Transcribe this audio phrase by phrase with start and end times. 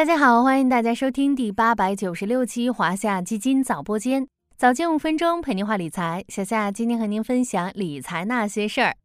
[0.00, 4.26] 大家好，欢迎大家收听第八百九十六期华夏基金早播间，
[4.56, 6.24] 早间五分钟陪您话理财。
[6.30, 8.96] 小夏今天和您分享理财那些事儿。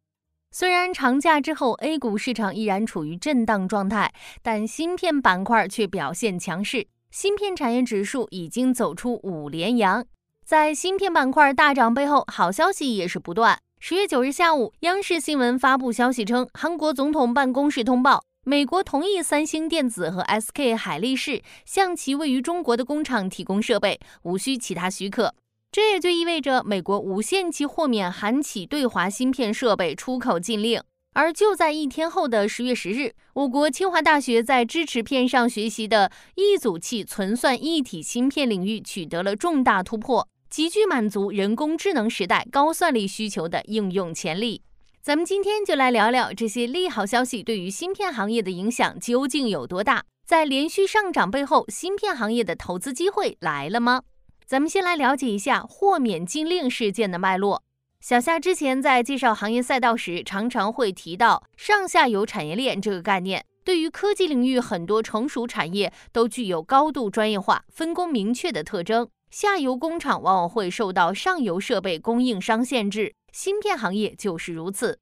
[0.52, 4.10] 虽然长假之后 A 股市场依然处于震荡状态，
[4.40, 10.02] 但芯片板块却表现强势，芯片产业指数已经走出五连阳。
[10.46, 13.58] 在芯片板块大涨背后，好消息也是不断。
[13.78, 18.24] 十月九日下午，央视新闻发布消息称，韩国总统办公室通报。
[18.48, 25.34] 美国同意三星电子和 SK 海力士向其位于中国的工厂提供设备，无需其他许可。
[25.72, 30.80] 这也就意味着美国无限期豁免韩企对华芯片设备出口禁令。
[31.14, 44.62] 而就在一天后的十月十日，我国清华大学在支持片上学习的一组器存算一体芯片领域取得了重大突破，极具满足人工智能时代高算力需求的应用潜力。
[45.06, 50.02] 咱们今天就来聊聊这些利好消息对于芯片行业的影响究竟有多大？
[50.26, 54.02] 在连续上涨背后，芯片行业的投资机会来了吗？
[54.44, 57.62] 咱们先来了解一下豁免禁令事件的脉络。
[58.00, 63.46] 小夏之前在介绍行业赛道时，常常会提到上下游产业链这个概念。
[63.62, 73.14] 对于科技领域，很多成熟产业都具有高度专业化、分工明确的特征，下游工厂往往会受到上游设备供应商限制。
[73.32, 74.98] 芯片行业就是如此。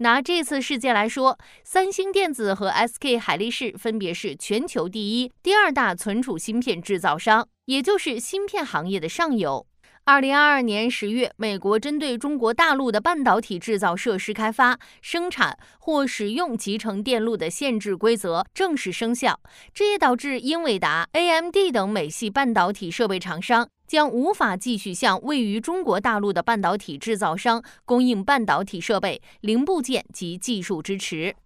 [0.00, 9.66] 拿这次事件来说，三星电子和 SK 海力士分别是全球第一、第二大存储芯片制造商，也就是芯片行业的上游。
[10.08, 19.38] 二零二二年十月，美国针对中国大陆的半导体制造设施开发、生产或使用集成电路的限制规则正式生效，
[19.74, 31.36] 这也导致英伟达、AMD 等美系半导体设备厂商将无法继续向位于中国大陆的半导体制造商供应半导体设备、零部件及技术支持。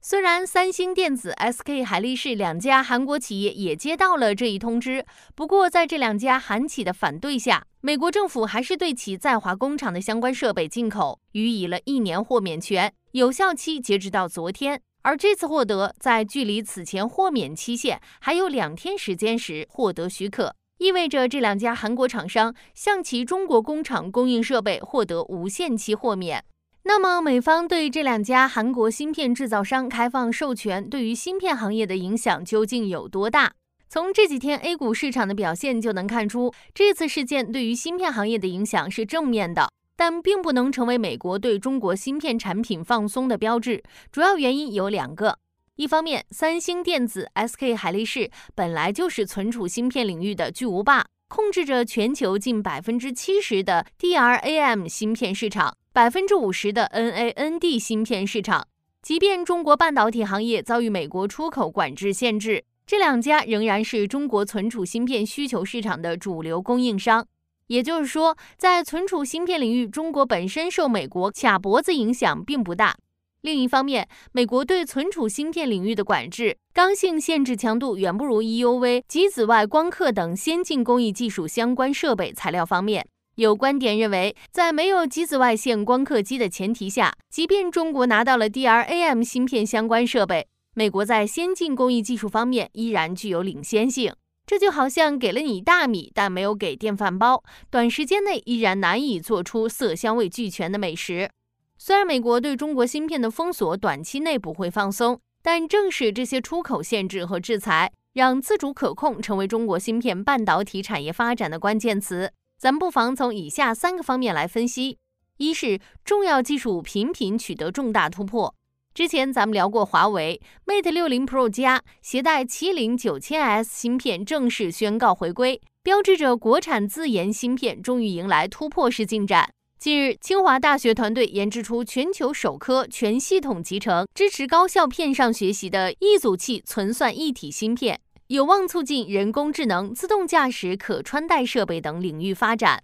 [0.00, 14.80] 虽然三星电子、SK 海力士两家韩国企业也接到了这一通知，不过在这两家韩企的反对下，美国政府还是对其在华工厂的相关设备进口予以了一年豁免权，有效期截止到昨天。
[15.02, 26.44] 而这次获得在距离此前豁免期限还有两天时间时获得许可，意味着这两家韩国厂商向其中国工厂供应设备获得无限期豁免。
[26.84, 33.54] 那么，美方对这两家韩国芯片制造商开放授权，对于芯片行业的影响究竟有多大？
[33.92, 43.82] 从这几天 A 股市场的表现就能看出，这次事件对于芯片行业的影响是正面的，但并不能成为美国对中国芯片产品放松的标志。
[44.10, 45.38] 主要原因有两个：
[45.76, 55.76] 一方面，三星电子、SK 海力士本来就是存储芯片领域的巨无霸，控制着全球近百分之七十的 DRAM 芯片市场。
[55.92, 58.66] 百分之五十的 NAND 芯片市场，
[59.02, 67.26] 即便中国半导体行业遭遇美国出口管制限制，这两家仍然是中国存储芯片需求市场的主流供应商。
[67.68, 72.94] 也就是说，在存储芯片领域，中国本身受美国卡脖子影响并不大。
[73.40, 83.06] 另一方面，美国对存储芯片领域的管制刚性限制强度远不如 EUV、极紫外光刻等先进工艺技术相关设备材料方面。
[83.36, 94.14] 有观点认为，在没有极紫外线光刻机的前提下，即便中国拿到了 DRAM 芯片相关设备，美国在先进工艺技术方面依然具有领先性。
[94.44, 101.30] 这就好像给了你大米，但没有给电饭煲，短时间内依然难以做出色香味俱全的美食。
[101.78, 112.32] 虽然美国对中国芯片的封锁短期内不会放松，但正是这些出口限制和制裁，让自主可控成为中国芯片半导体产业发展的关键词。
[112.58, 114.98] 咱不妨从以下三个方面来分析：
[115.38, 118.54] 一是重要技术频频取得重大突破。
[118.94, 129.50] 之前咱们聊过，华为 Mate 六零 Pro 加携带麒麟九千 S 芯片正式宣告回归，标志着国产自研芯片终于迎来突破式进展。
[129.78, 137.98] 近日，清华大学团队研制出全球首颗全系统集成、支持高效片上学习的一组器存算一体芯片。
[138.26, 142.82] 有望促进人工智能、自动驾驶、可穿戴设备等领域发展。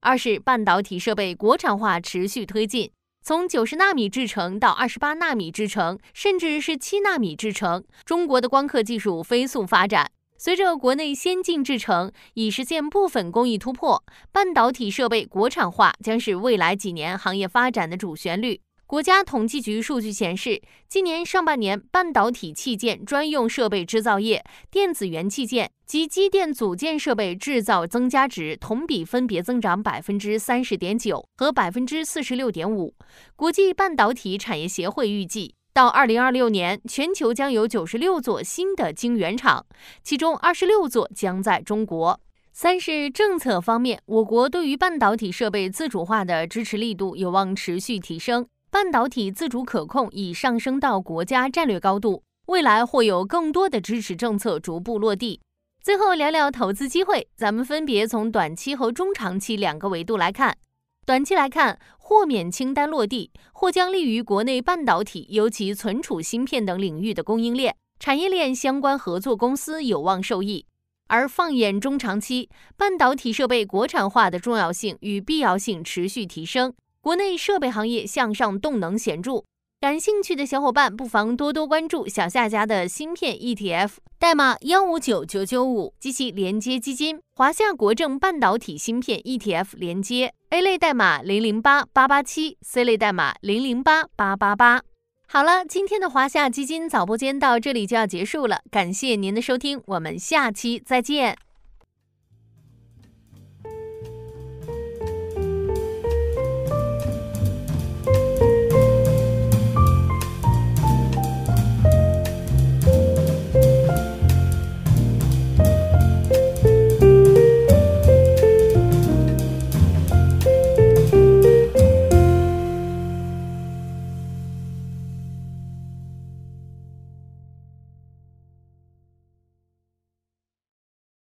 [0.00, 2.90] 二是半导体设备国产化持续推进，
[3.22, 10.10] 从九十纳米制程到二十八纳米制程，甚至是七纳米制程，中国的光刻技术飞速发展。
[10.38, 14.02] 随着国内先进制程已实现部分工艺突破，
[14.32, 18.60] 半导体设备国产化将是未来几年行业发展的主旋律。
[18.90, 32.92] 国家统计局数据显示，今年上半年半导体器件专用设备制造业、电子元器件及机电组件设备制造增加值同比分别增长百分之三十点九和百分之四十六点五。
[33.36, 39.64] 国际半导体产业协会预计，到二零二六年，全球将有九十六座新的晶圆厂，
[40.02, 42.20] 其中二十六座将在中国。
[42.52, 55.40] 三是政策方面，我国对于半导体设备自主化的支持力度有望持续提升，半导体自主可控已上升到国家战略高度，未来会有更多的支持政策逐步落地。
[55.82, 60.56] 最后聊聊投资机会，咱们分别从短期和中长期两个维度来看。
[61.04, 70.64] 短期来看，豁免清单落地或将利于国内半导体，尤其存储芯片等领域的供应链、产业链相关合作公司有望受益。
[71.08, 79.44] 而放眼中长期，半导体设备国产化的重要性与必要性持续提升，国内设备行业向上动能显著。
[79.80, 94.82] 感兴趣的小伙伴不妨多多关注小夏家的芯片 ETF，代码幺五九九九五及其连接基金华夏国证半导体芯片 ETF 连接 A 类代码零零八八八七，C 类代码零零八八八八。
[95.26, 101.38] 好了，今天的华夏基金早播间到这里就要结束了，感谢您的收听，我们下期再见。